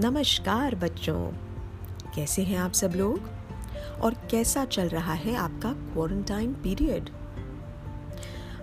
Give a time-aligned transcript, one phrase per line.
[0.00, 1.30] नमस्कार बच्चों।
[2.14, 3.20] कैसे हैं आप सब लोग?
[4.00, 7.10] और कैसा चल रहा है आपका क्वारंटाइन पीरियड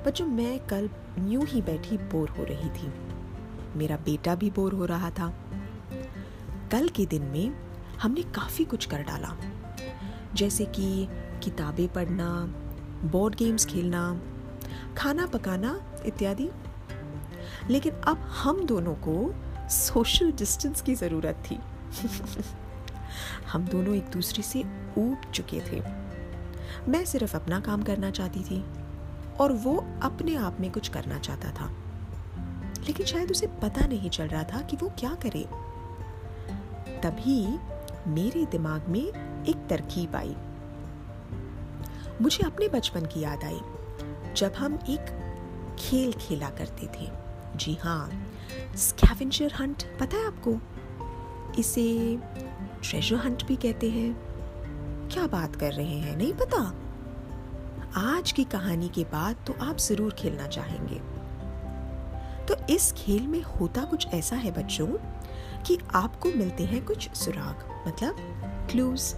[0.06, 0.90] बच्चों, मैं कल
[1.20, 2.94] यूँ ही बैठी बोर हो रही थी।
[3.80, 5.34] मेरा बेटा भी बोर हो रहा था।
[6.72, 7.56] कल के दिन में
[8.02, 9.38] हमने काफ़ी कुछ कर डाला।
[10.34, 11.08] जैसे कि
[11.44, 12.46] किताबें पढ़ना
[13.08, 14.22] बोर्ड गेम्स खेलना,
[14.98, 16.50] खाना पकाना इत्यादि।
[17.70, 19.36] लेकिन अब हम दोनों को
[19.70, 21.60] सोशल डिस्टेंस की ज़रूरत थी।
[23.52, 24.60] हम दोनों एक दूसरे से
[24.98, 25.82] ऊब चुके थे।
[26.88, 28.66] मैं सिर्फ़ अपना काम करना चाहती थी
[29.40, 31.72] और वो अपने आप में कुछ करना चाहता था।
[32.84, 35.46] लेकिन शायद उसे पता नहीं चल रहा था कि वो क्या करे।
[37.00, 37.60] तभी
[38.10, 40.36] मेरे दिमाग में एक तरकीब आई।
[42.22, 43.60] मुझे अपने बचपन की याद आई,
[44.34, 45.20] जब हम एक
[45.80, 47.12] खेल खेला करते थे।
[47.56, 48.33] जी हाँ
[48.78, 50.58] स्कैवेंजर हंट पता है आपको?
[51.60, 52.18] इसे
[52.84, 54.14] ट्रेजर हंट भी कहते हैं।
[55.14, 56.74] क्या बात कर रहे हैं, नहीं पता?
[57.96, 61.02] आज की कहानी के बाद तो आप ज़रूर खेलना चाहेंगे।
[62.46, 64.88] तो इस खेल में होता कुछ ऐसा है बच्चों
[65.64, 68.16] कि आपको मिलते हैं कुछ सुराग मतलब
[68.72, 69.14] क्लूज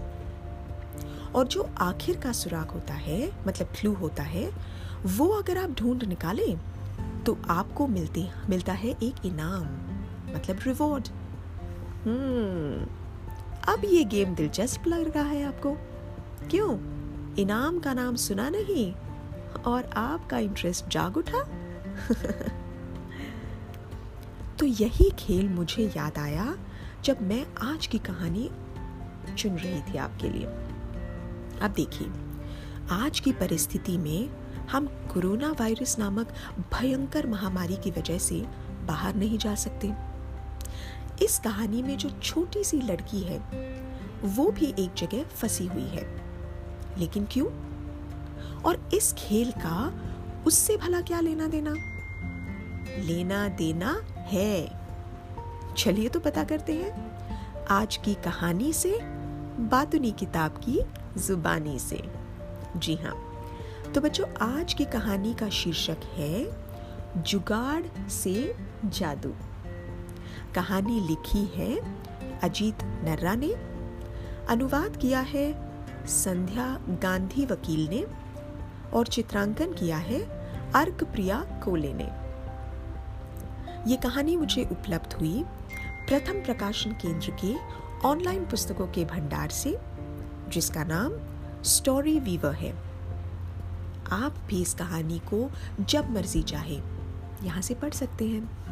[1.36, 4.50] और जो आखिर का सुराग होता है मतलब क्लू होता है,
[5.06, 6.56] वो अगर आप ढूंढ निकालें
[7.26, 9.64] तो आपको मिलते, मिलता है एक इनाम
[10.36, 11.08] मतलब रिवॉर्ड
[12.06, 12.86] हम्म
[13.74, 15.78] अब ये गेम दिलचस्प लग रहा है आपको।
[16.50, 16.96] क्यों?
[17.36, 18.94] इनाम का नाम सुना नहीं,
[19.68, 21.44] और आपका इंटरेस्ट जाग उठा।
[24.60, 26.58] तो यही खेल मुझे याद आया,
[27.04, 28.52] जब मैं आज की कहानी
[29.38, 30.46] चुन रही थी आपके लिए।
[31.62, 32.12] अब देखिए,
[32.92, 38.36] आज की परिस्थिति में हम कोरोना वायरस नामक भयंकर महामारी की वजह से
[38.86, 39.94] बाहर नहीं जा सकते।
[41.26, 43.40] इस कहानी में जो छोटी सी लड़की है,
[44.24, 46.22] वो भी एक जगह फंसी हुई है।
[46.98, 47.48] लेकिन क्यों?
[48.62, 50.02] और इस खेल का
[50.48, 51.74] उससे भला क्या लेना देना?
[53.02, 54.80] लेना देना है।
[55.78, 57.16] चलिए तो पता करते हैं।
[57.66, 59.00] आज की कहानी से,
[59.60, 60.82] बातुनी किताब की
[61.20, 62.12] जुबानी से।
[62.78, 63.25] जी हाँ।
[63.96, 66.48] तो बच्चों, आज की कहानी का शीर्षक है,
[67.24, 69.34] जुगाड़ से जादू।
[70.56, 71.80] कहानी लिखी है
[72.40, 73.54] अजीत नर्रा ने।
[74.50, 75.72] अनुवाद किया है
[76.08, 78.06] संध्या गांधी वकील ने
[78.94, 80.20] और चित्रांकन किया है
[80.72, 82.10] अर्क प्रिया कोले ने।
[83.92, 85.44] ये कहानी मुझे उपलब्ध हुई
[86.10, 87.56] प्रथम प्रकाशन केंद्र के
[88.08, 89.78] ऑनलाइन पुस्तकों के भंडार से,
[90.50, 91.14] जिसका नाम
[91.64, 92.85] स्टोरी वीवर है।
[94.12, 96.82] आप भी इस कहानी को जब मर्ज़ी चाहे।
[97.44, 98.66] यहाँ से पढ़ सकते हैं।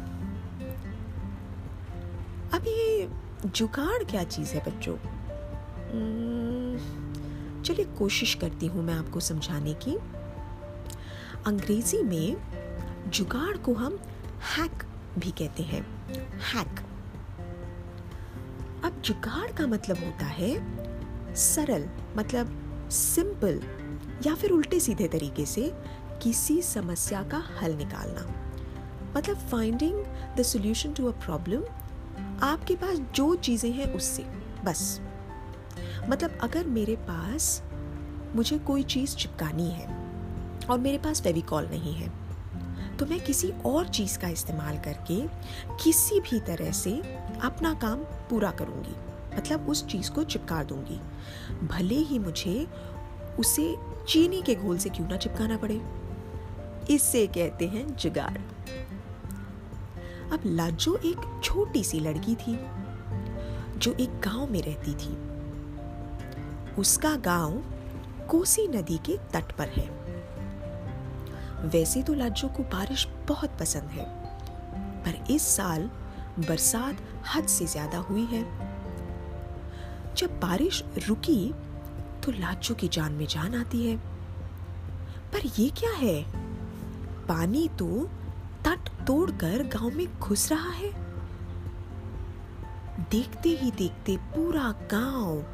[2.50, 3.08] अब ये
[3.46, 4.96] जुगाड़ क्या चीज़ है बच्चों?
[5.92, 6.78] हम्म,
[7.62, 9.96] चलिए कोशिश करती हूँ मैं आपको समझाने की।
[11.46, 12.36] अंग्रेज़ी में
[13.08, 13.98] जुगाड़ को हम
[14.58, 14.84] हैक
[15.18, 15.82] भी कहते हैं।
[16.38, 16.80] हैक।
[18.84, 20.64] अब जुगाड़ का मतलब होता है
[21.34, 23.60] सरल मतलब सिंपल।
[24.26, 25.72] या फिर उल्टे सीधे तरीके से
[26.22, 28.26] किसी समस्या का हल निकालना।
[29.16, 30.04] मतलब finding
[30.36, 31.64] the solution to a problem
[32.42, 34.22] आपके पास जो चीज़ें हैं उससे,
[34.64, 35.00] बस।
[36.08, 37.62] मतलब अगर मेरे पास
[38.36, 39.86] मुझे कोई चीज़ चिपकानी है
[40.70, 42.12] और मेरे पास फेविकॉल नहीं है
[42.96, 45.20] तो मैं किसी और चीज़ का इस्तेमाल करके
[45.84, 46.90] किसी भी तरह से
[47.42, 48.94] अपना काम पूरा करूँगी।
[49.36, 51.00] मतलब उस चीज़ को चिपका दूँगी।
[51.66, 52.66] भले ही मुझे
[53.38, 53.74] उसे
[54.08, 55.80] चीनी के घोल से क्यों ना चिपकाना पड़े?
[56.90, 58.38] इससे कहते हैं जुगाड़
[60.32, 62.56] अब लाजो एक छोटी सी लड़की थी,
[63.78, 65.16] जो एक गाँव में रहती थी।
[66.80, 67.62] उसका गाँव
[68.28, 69.88] कोसी नदी के तट पर है।
[71.68, 74.04] वैसे तो लाजो को बारिश बहुत पसंद है,
[75.04, 75.90] पर इस साल
[76.38, 76.96] बरसात
[77.34, 78.42] हद से ज़्यादा हुई है।
[80.16, 81.54] जब बारिश रुकी
[82.24, 83.96] तो लाचू की जान में जान आती है।
[85.32, 86.22] पर ये क्या है?
[87.26, 88.10] पानी तो
[88.64, 90.92] तट तोड़कर गाँव में घुस रहा है।
[93.10, 95.44] देखते ही देखते पूरा गाँव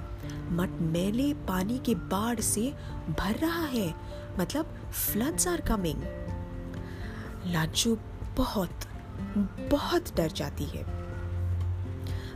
[0.52, 2.74] मटमैले पानी के बाढ़ से
[3.18, 3.94] भर रहा है।
[4.40, 6.02] मतलब फ्लड्स आर कमिंग
[7.46, 7.98] लाजू
[8.36, 8.80] बहुत
[9.70, 10.84] बहुत डर जाती है।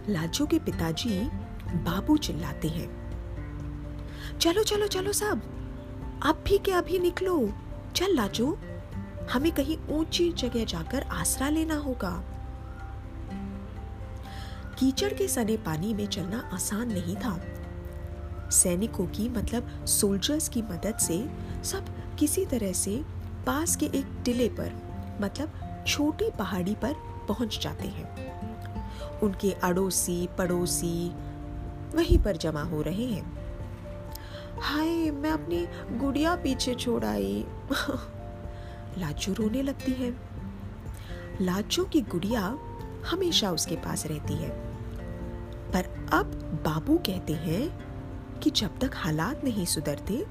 [0.08, 1.20] लाजू के पिताजी
[1.66, 3.03] बाबू चिल्लाते हैं।
[4.40, 5.42] चलो चलो चलो सब।
[6.22, 7.52] अब भी क्या अभी निकलो?
[7.96, 8.58] चल लाजो,
[9.32, 12.24] हमें कहीं ऊँची जगह जाकर आसरा लेना होगा।
[14.78, 17.40] कीचड़ के सने पानी में चलना आसान नहीं था।
[18.50, 21.30] सैनिकों की मतलब सोल्जर्स की मदद से
[21.64, 23.04] सब किसी तरह से
[23.46, 24.72] पास के एक टिले पर
[25.20, 26.94] मतलब छोटी पहाड़ी पर
[27.28, 28.34] पहुँच जाते हैं।
[29.20, 31.08] उनके अड़ोसी पड़ोसी
[31.94, 33.43] वहीं पर जमा हो रहे हैं।
[34.60, 35.66] हाय, मैं अपनी
[35.98, 37.44] गुड़िया पीछे छोड़ आई।
[38.98, 40.16] लाजू रोने लगती है।
[41.40, 42.58] लाजू की गुड़िया
[43.10, 44.50] हमेशा उसके पास रहती है।
[45.72, 46.26] पर अब
[46.64, 47.78] बाबू कहते हैं
[48.38, 50.26] कि जब तक हालात नहीं सुधरते,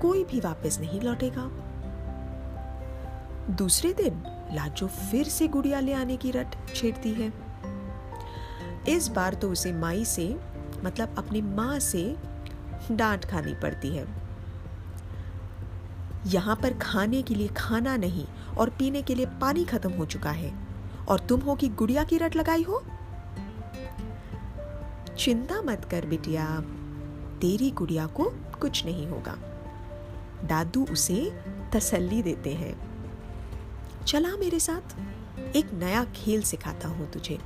[0.00, 1.50] कोई भी वापस नहीं लौटेगा।
[3.54, 4.22] दूसरे दिन
[4.52, 7.32] लाजो फिर से गुड़िया ले आने की रट छेड़ती है।
[8.88, 10.40] इस बार तो उसे माई से
[10.84, 12.16] मतलब अपनी माँ से
[12.92, 14.26] डांट खानी पड़ती है।
[16.26, 18.26] यहाँ पर खाने के लिए खाना नहीं
[18.58, 20.66] और पीने के लिए पानी खत्म हो चुका है।
[21.08, 22.82] और तुम हो कि गुड़िया की रट लगाई हो?
[25.18, 26.60] चिंता मत कर बिटिया,
[27.40, 28.24] तेरी गुड़िया को
[28.60, 29.34] कुछ नहीं होगा।
[30.44, 31.40] दादू उसे
[31.74, 32.86] तसल्ली देते हैं।
[34.04, 34.96] चला मेरे साथ,
[35.56, 37.38] एक नया खेल सिखाता हूँ तुझे।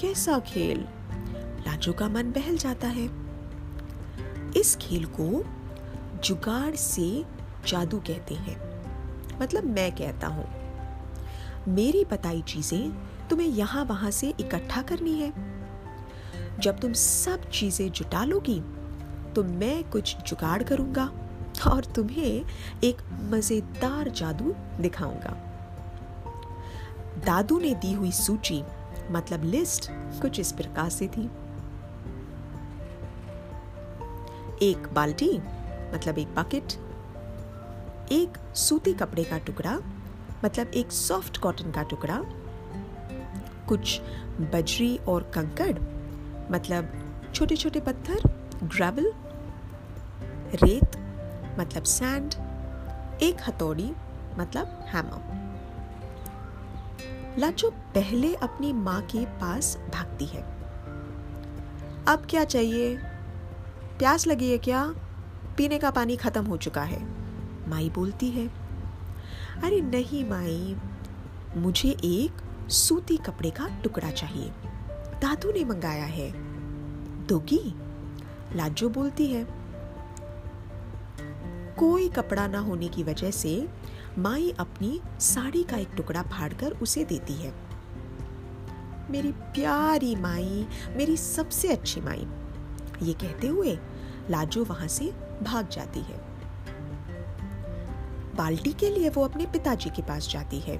[0.00, 0.84] कैसा खेल?
[1.66, 3.23] लाजो का मन बहल जाता है।
[4.56, 5.44] इस खेल को
[6.24, 7.24] जुगाड़ से
[7.66, 8.56] जादू कहते हैं।
[9.40, 10.46] मतलब मैं कहता हूँ,
[11.68, 12.90] मेरी बताई चीज़ें
[13.30, 15.32] तुम्हें यहाँ वहाँ से इकट्ठा करनी है।
[16.60, 18.60] जब तुम सब चीज़ें जुटा लोगी
[19.34, 21.10] तो मैं कुछ जुगाड़ करूँगा
[21.66, 22.44] और तुम्हें
[22.84, 23.02] एक
[23.32, 25.36] मज़ेदार जादू दिखाऊँगा।
[27.26, 28.62] दादू ने दी हुई सूची
[29.10, 29.90] मतलब लिस्ट,
[30.22, 31.28] कुछ इस प्रकार से थी।
[34.62, 35.30] एक बाल्टी
[35.94, 36.72] मतलब एक बकेट
[38.12, 39.78] एक सूती कपड़े का टुकड़ा
[40.44, 42.18] मतलब एक सॉफ्ट कॉटन का टुकड़ा,
[43.68, 44.00] कुछ
[44.52, 45.78] बजरी और कंकड़
[46.52, 46.92] मतलब
[47.34, 48.28] छोटे छोटे पत्थर
[48.64, 49.12] ग्रेवल
[50.64, 50.96] रेत
[51.58, 52.34] मतलब सैंड
[53.22, 53.90] एक हथौड़ी
[54.38, 55.32] मतलब हैमर
[57.38, 60.42] लाचो पहले अपनी माँ के पास भागती है।
[62.08, 62.96] अब क्या चाहिए?
[63.98, 64.94] प्यास लगी है क्या?
[65.56, 67.02] पीने का पानी खत्म हो चुका है।
[67.68, 68.46] माई बोलती है,
[69.62, 70.76] अरे नहीं माई,
[71.56, 74.52] मुझे एक सूती कपड़े का टुकड़ा चाहिए।
[75.22, 76.30] दादू ने मंगाया है।
[77.26, 77.74] दोगी
[78.56, 79.44] लाजो बोलती है,
[81.76, 83.68] कोई कपड़ा ना होने की वजह से
[84.18, 87.52] माई अपनी साड़ी का एक टुकड़ा फाड़कर उसे देती है।
[89.10, 90.66] मेरी प्यारी माई,
[90.96, 92.26] मेरी सबसे अच्छी माई।
[93.02, 93.78] ये कहते हुए
[94.30, 95.12] लाजो वहाँ से
[95.42, 96.18] भाग जाती है।
[98.36, 100.78] बाल्टी के लिए वो अपने पिताजी के पास जाती है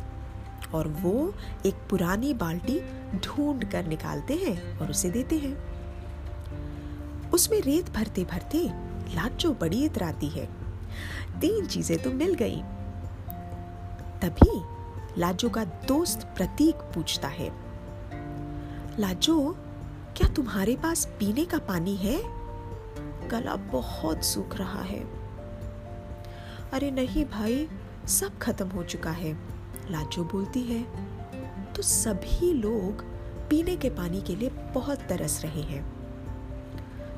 [0.74, 1.32] और वो
[1.66, 2.80] एक पुरानी बाल्टी
[3.18, 5.56] ढूंढ कर निकालते हैं और उसे देते हैं।
[7.30, 8.62] उसमें रेत भरते भरते
[9.14, 10.46] लाजो बड़ी इतराती है।
[11.40, 12.62] तीन चीज़ें तो मिल गई।
[14.22, 17.50] तभी लाजो का दोस्त प्रतीक पूछता है,
[18.98, 19.36] लाजो
[20.16, 22.22] क्या तुम्हारे पास पीने का पानी है?
[23.28, 25.04] गला बहुत सूख रहा है।
[26.72, 27.68] अरे नहीं भाई,
[28.06, 29.38] सब खत्म हो चुका है,
[29.90, 30.82] लाजो बोलती है।
[31.72, 33.04] तो सभी लोग
[33.48, 35.92] पीने के पानी के लिए बहुत तरस रहे हैं।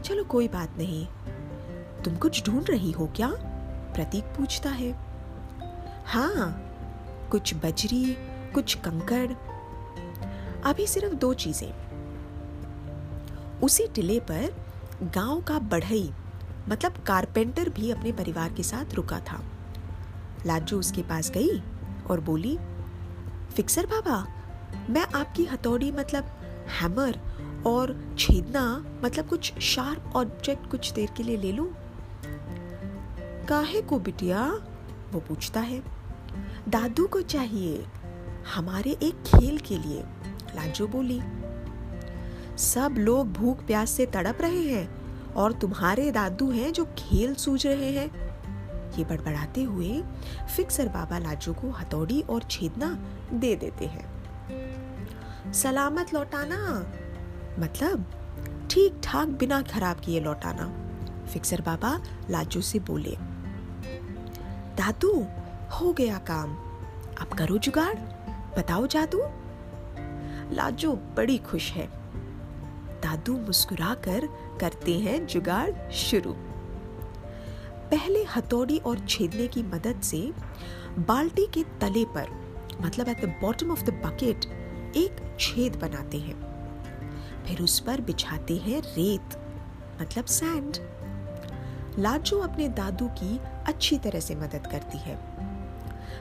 [0.03, 1.07] चलो कोई बात नहीं।
[2.05, 3.33] तुम कुछ ढूंढ रही हो क्या?
[3.95, 4.99] प्रतीक पूछता है।
[6.07, 6.63] हाँ
[7.31, 8.17] कुछ बजरी,
[8.55, 9.33] कुछ कंकड़।
[10.65, 11.86] अभी सिर्फ़ दो चीज़ें।
[13.63, 14.55] उसी टिले पर
[15.03, 16.13] गाँव का बढ़ई
[16.69, 19.45] मतलब कारपेंटर भी अपने परिवार के साथ रुका था।
[20.47, 21.63] लाजू उसके पास गई
[22.11, 22.59] और बोली,
[23.55, 24.27] फिक्सर बाबा,
[24.91, 26.25] मैं आपकी हथौड़ी मतलब
[26.81, 27.21] हैमर
[27.67, 31.73] और छेदना मतलब कुछ शार्प ऑब्जेक्ट कुछ देर के लिए ले लूँ?
[33.49, 34.47] काहे को बिटिया?
[35.13, 35.83] वो पूछता है।
[36.69, 37.87] दादू को चाहिए,
[38.55, 40.03] हमारे एक खेल के लिए,
[40.55, 41.21] लाजो बोली।
[42.57, 47.67] सब लोग भूख प्यास से तड़प रहे हैं और तुम्हारे दादू हैं जो खेल सूझ
[47.67, 48.11] रहे हैं।
[48.99, 50.03] ये बड़बड़ाते हुए
[50.57, 52.89] फिक्सर बाबा लाजू को हथौड़ी और छेदना
[53.33, 56.59] दे देते हैं। सलामत लौटाना।
[57.59, 58.05] मतलब
[58.71, 60.67] ठीक ठाक बिना खराब किए लौटाना,
[61.27, 63.17] फिक्सर बाबा लाजू से बोले।
[64.77, 65.13] दादू,
[65.71, 66.57] हो गया काम।
[67.21, 67.95] अब करो जुगाड़।
[68.59, 69.23] बताओ जादू।
[70.55, 72.06] लाजो बड़ी खुश है।
[73.07, 74.27] दादू मुस्कुराकर
[74.61, 76.33] करते हैं जुगाड़ शुरू।
[77.91, 80.33] पहले हथौड़ी और छेदने की मदद से
[80.99, 82.31] बाल्टी के तले पर
[82.81, 84.45] मतलब at the bottom of the bucket
[84.97, 89.37] एक छेद बनाते हैं। फिर उस पर बिछाते हैं रेत
[90.01, 90.77] मतलब सैंड
[91.99, 95.15] लाजो अपने दादू की अच्छी तरह से मदद करती है।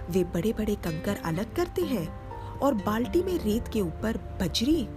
[0.10, 2.08] वे बड़े बड़े कंकर अलग करते हैं
[2.60, 4.88] और बाल्टी में रेत के ऊपर बजरी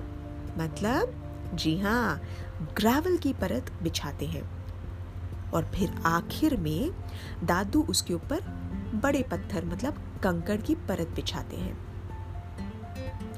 [0.59, 1.25] मतलब
[1.55, 2.23] जी हाँ
[2.77, 4.59] ग्रेवल की परत बिछाते हैं।
[5.55, 6.91] और फिर आखिर में
[7.45, 8.41] दादू उसके ऊपर
[8.95, 11.79] बड़े पत्थर मतलब कंकड़ की परत बिछाते हैं।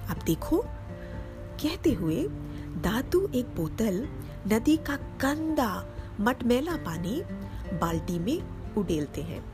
[0.06, 0.64] अब देखो,
[1.62, 2.28] कहते हुए
[2.70, 4.08] दादू एक बोतल
[4.52, 5.86] नदी का गंदा
[6.20, 7.22] मटमैला पानी
[7.78, 8.42] बाल्टी में
[8.74, 9.44] उडेलते हैं।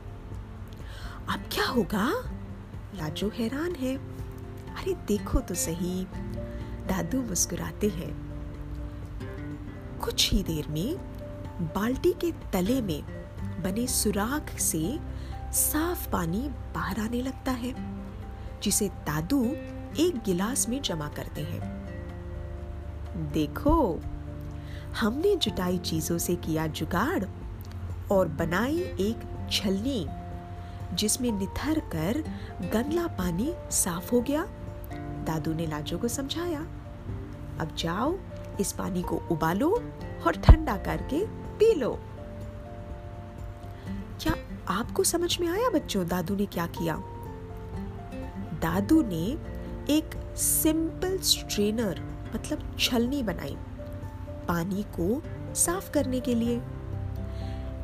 [1.29, 2.13] अब क्या होगा?
[2.95, 3.97] लाजो हैरान है।
[4.75, 6.07] अरे देखो तो सही।
[6.87, 8.26] दादू मुस्कुराते हैं।
[10.03, 10.97] कुछ ही देर में
[11.75, 13.01] बाल्टी के तले में
[13.63, 14.99] बने सुराख से
[15.53, 17.73] साफ़ पानी बाहर आने लगता है,
[18.63, 19.43] जिसे दादू
[19.99, 21.61] एक गिलास में जमा करते हैं।
[23.33, 23.99] देखो,
[24.99, 27.23] हमने जुटाई चीज़ों से किया जुगाड़
[28.11, 30.07] और बनाई एक छलनी,
[30.93, 32.23] जिसमें निथर कर
[32.73, 34.45] गंदला पानी साफ़ हो गया।
[35.27, 36.59] दादू ने लाजो को समझाया,
[37.59, 38.11] अब जाओ
[38.59, 39.69] इस पानी को उबालो
[40.27, 41.99] और ठंडा करके पी लो।
[44.21, 44.33] क्या
[44.67, 46.95] आपको समझ में आया बच्चों दादू ने क्या किया?
[48.61, 49.25] दादू ने
[49.93, 52.01] एक सिंपल स्ट्रेनर
[52.35, 53.57] मतलब छलनी बनाई
[54.47, 55.21] पानी को
[55.55, 56.61] साफ़ करने के लिए।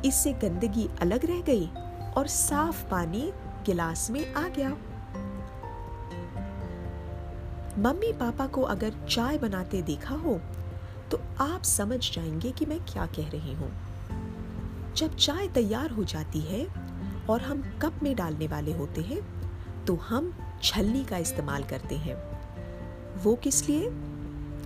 [0.04, 1.66] इससे गंदगी अलग रह गई
[2.16, 3.32] और साफ़ पानी
[3.66, 4.70] गिलास में आ गया।
[7.78, 10.40] मम्मी पापा को अगर चाय बनाते देखा हो
[11.10, 13.72] तो आप समझ जाएँगे कि मैं क्या कह रही हूँ।
[14.96, 16.66] जब चाय तैयार हो जाती है
[17.30, 19.20] और हम कप में डालने वाले होते हैं
[19.84, 22.14] तो हम छलनी का इस्तेमाल करते हैं।
[23.22, 23.88] वो किस लिए?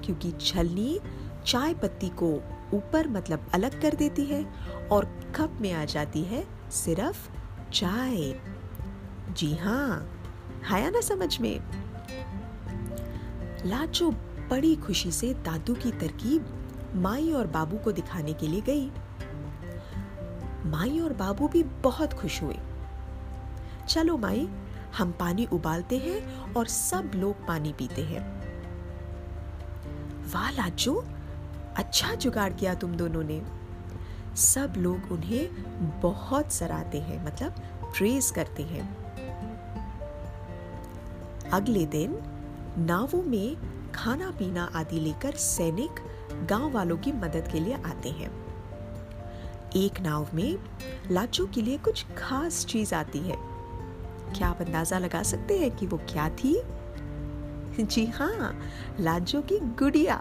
[0.05, 1.01] क्योंकि छलनी
[1.47, 2.35] चाय पत्ती को
[2.75, 4.45] ऊपर मतलब अलग कर देती है
[4.91, 5.05] और
[5.37, 7.29] कप में आ जाती है सिर्फ़
[7.73, 8.41] चाय।
[9.33, 10.21] जी हाँ
[10.73, 11.61] आया ना समझ में?
[13.67, 14.11] लाचो
[14.51, 16.55] बड़ी खुशी से दादू की तरकीब
[16.95, 18.91] माई और बाबू को दिखाने के लिए गई।
[20.67, 22.59] माई और बाबू भी बहुत खुश हुए।
[23.89, 24.49] चलो माई,
[24.99, 28.39] हम पानी उबालते हैं और सब लोग पानी पीते हैं।
[30.33, 31.05] वाह लाचो
[31.77, 33.43] अच्छा जुगाड़ किया तुम दोनों ने।
[34.37, 35.49] सब लोग उन्हें
[36.01, 37.53] बहुत सराहते हैं मतलब
[37.99, 39.09] प्रेज करते हैं।
[41.51, 42.19] अगले दिन
[42.79, 43.57] नावों में
[43.93, 45.91] खाना पीना आदि लेकर सैनिक
[46.47, 48.31] गाँव वालों की मदद के लिए आते हैं।
[49.77, 50.59] एक नाव में
[51.11, 53.37] लाचो के लिए कुछ खास चीज़ आती है।
[54.35, 56.63] क्या आप अंदाज़ा लगा सकते हैं कि वो क्या थी?
[57.83, 58.61] जी हाँ
[59.01, 60.17] लाजो की गुड़िया।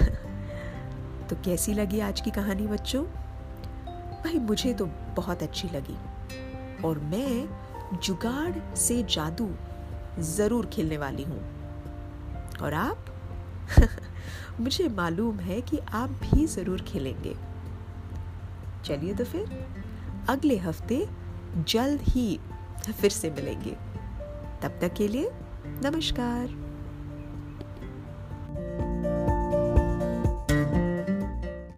[1.30, 3.04] तो कैसी लगी आज की कहानी बच्चों?
[4.22, 5.98] भाई, मुझे तो बहुत अच्छी लगी।
[6.84, 7.48] और मैं
[8.00, 9.50] जुगाड़ से जादू
[10.18, 11.40] ज़रूर खेलने वाली हूँ।
[12.62, 13.04] और आप?
[14.60, 17.36] मुझे मालूम है कि आप भी ज़रूर खेलेंगे।
[18.84, 19.68] चलिए तो फिर,
[20.28, 21.08] अगले हफ़्ते
[21.58, 22.40] जल्द ही
[23.00, 23.76] फिर से मिलेंगे।
[24.62, 25.30] तब तक के लिए
[25.66, 26.61] नमस्कार।